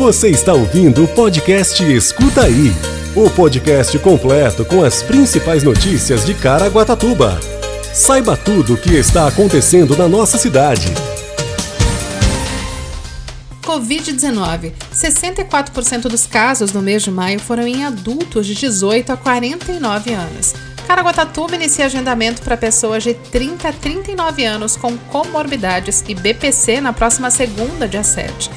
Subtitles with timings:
[0.00, 2.72] Você está ouvindo o podcast Escuta Aí
[3.14, 7.38] o podcast completo com as principais notícias de Caraguatatuba.
[7.92, 10.86] Saiba tudo o que está acontecendo na nossa cidade.
[13.62, 14.72] Covid-19.
[14.90, 20.54] 64% dos casos no mês de maio foram em adultos de 18 a 49 anos.
[20.86, 26.94] Caraguatatuba inicia agendamento para pessoas de 30 a 39 anos com comorbidades e BPC na
[26.94, 28.50] próxima segunda, dia 7.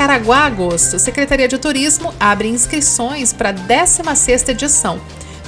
[0.00, 0.98] Caraguá, agosto.
[0.98, 4.98] Secretaria de Turismo abre inscrições para a 16ª edição.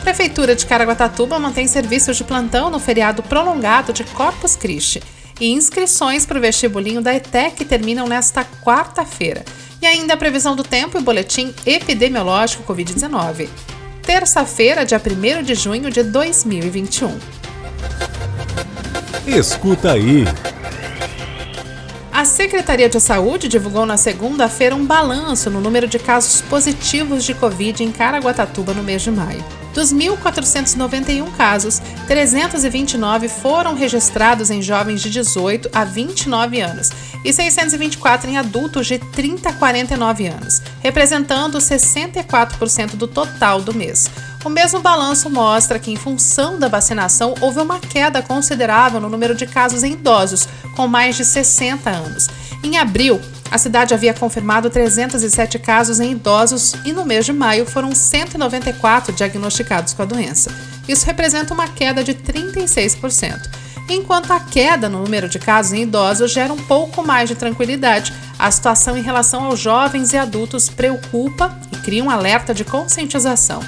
[0.02, 5.02] Prefeitura de Caraguatatuba mantém serviços de plantão no feriado prolongado de Corpus Christi.
[5.40, 9.42] E inscrições para o vestibulinho da ETEC terminam nesta quarta-feira.
[9.80, 13.48] E ainda a previsão do tempo e boletim epidemiológico Covid-19
[14.02, 17.18] terça-feira, dia 1 de junho de 2021.
[19.26, 20.24] Escuta aí.
[22.22, 27.34] A Secretaria de Saúde divulgou na segunda-feira um balanço no número de casos positivos de
[27.34, 29.44] Covid em Caraguatatuba no mês de maio.
[29.74, 36.90] Dos 1.491 casos, 329 foram registrados em jovens de 18 a 29 anos
[37.24, 44.08] e 624 em adultos de 30 a 49 anos, representando 64% do total do mês.
[44.44, 49.36] O mesmo balanço mostra que, em função da vacinação, houve uma queda considerável no número
[49.36, 52.28] de casos em idosos com mais de 60 anos.
[52.62, 53.20] Em abril,
[53.52, 59.12] a cidade havia confirmado 307 casos em idosos e no mês de maio foram 194
[59.12, 60.50] diagnosticados com a doença.
[60.88, 63.48] Isso representa uma queda de 36%.
[63.88, 68.12] Enquanto a queda no número de casos em idosos gera um pouco mais de tranquilidade,
[68.38, 73.60] a situação em relação aos jovens e adultos preocupa e cria um alerta de conscientização.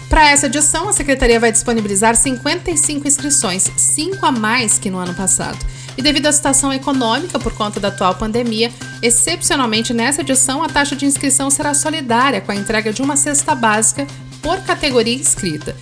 [0.09, 5.13] Para essa edição, a Secretaria vai disponibilizar 55 inscrições, 5 a mais que no ano
[5.13, 5.57] passado.
[5.97, 8.71] E devido à situação econômica por conta da atual pandemia,
[9.01, 13.53] Excepcionalmente, nessa edição, a taxa de inscrição será solidária com a entrega de uma cesta
[13.53, 14.07] básica
[14.41, 15.75] por categoria inscrita,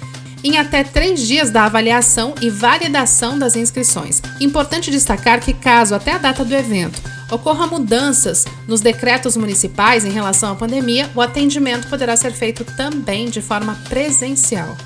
[0.44, 4.22] em até três dias da avaliação e validação das inscrições.
[4.40, 7.02] Importante destacar que, caso até a data do evento
[7.32, 13.30] ocorra mudanças nos decretos municipais em relação à pandemia, o atendimento poderá ser feito também
[13.30, 14.78] de forma presencial.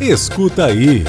[0.00, 1.04] Escuta aí.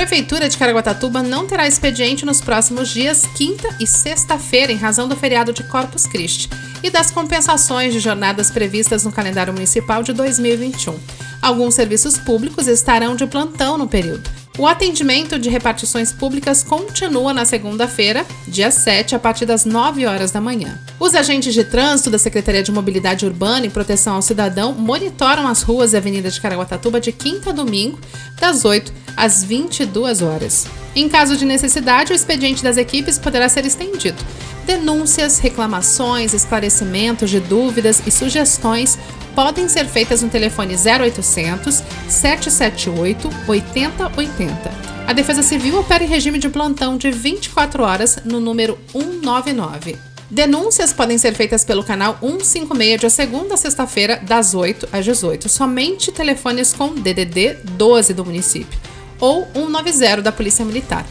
[0.00, 5.14] Prefeitura de Caraguatatuba não terá expediente nos próximos dias, quinta e sexta-feira, em razão do
[5.14, 6.48] feriado de Corpus Christi
[6.82, 10.98] e das compensações de jornadas previstas no calendário municipal de 2021.
[11.42, 14.30] Alguns serviços públicos estarão de plantão no período.
[14.58, 20.30] O atendimento de repartições públicas continua na segunda-feira, dia 7, a partir das 9 horas
[20.30, 20.78] da manhã.
[20.98, 25.62] Os agentes de trânsito da Secretaria de Mobilidade Urbana e Proteção ao Cidadão monitoram as
[25.62, 27.98] ruas e avenidas de Caraguatatuba de quinta a domingo,
[28.38, 30.66] das 8 às 22 horas.
[30.96, 34.24] Em caso de necessidade, o expediente das equipes poderá ser estendido.
[34.64, 38.98] Denúncias, reclamações, esclarecimentos de dúvidas e sugestões
[39.34, 44.90] podem ser feitas no telefone 0800 778 8080.
[45.06, 49.98] A Defesa Civil opera em regime de plantão de 24 horas no número 199.
[50.30, 55.48] Denúncias podem ser feitas pelo canal 156 de segunda a sexta-feira, das 8 às 18,
[55.48, 58.89] somente telefones com DDD 12 do município
[59.20, 61.04] ou 190 da Polícia Militar.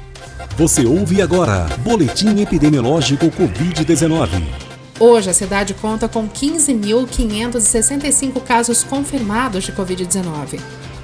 [0.58, 4.42] Você ouve agora Boletim Epidemiológico Covid-19.
[5.00, 10.60] Hoje, a cidade conta com 15.565 casos confirmados de Covid-19.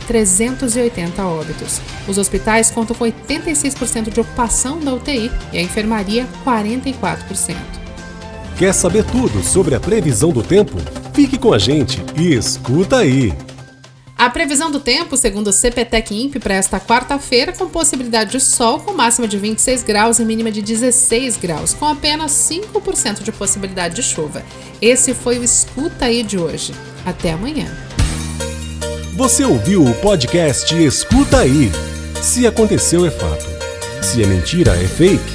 [0.07, 1.79] 380 óbitos.
[2.07, 7.84] Os hospitais contam com 86% de ocupação da UTI e a enfermaria 44%.
[8.57, 10.77] Quer saber tudo sobre a previsão do tempo?
[11.13, 13.33] Fique com a gente e escuta aí!
[14.17, 18.79] A previsão do tempo, segundo o CPTEC INPE, para esta quarta-feira, com possibilidade de sol
[18.79, 23.95] com máxima de 26 graus e mínima de 16 graus, com apenas 5% de possibilidade
[23.95, 24.41] de chuva.
[24.81, 26.73] Esse foi o Escuta aí de hoje.
[27.05, 27.67] Até amanhã.
[29.17, 31.69] Você ouviu o podcast Escuta aí.
[32.21, 33.45] Se aconteceu é fato.
[34.01, 35.34] Se é mentira é fake.